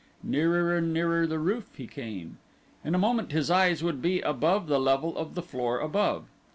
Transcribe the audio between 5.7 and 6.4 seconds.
above.